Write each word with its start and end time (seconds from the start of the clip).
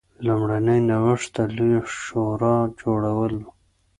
لومړنی 0.25 0.79
نوښت 0.89 1.29
د 1.35 1.37
لویې 1.55 1.81
شورا 2.03 2.55
جوړول 2.79 3.33
و. 3.41 3.45